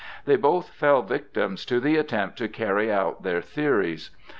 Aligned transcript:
They 0.25 0.35
both 0.35 0.69
fell 0.69 1.03
victims 1.03 1.63
to 1.65 1.79
the 1.79 1.95
attempt 1.95 2.39
to 2.39 2.47
carry 2.47 2.91
out 2.91 3.21
their 3.21 3.39
theories. 3.39 4.09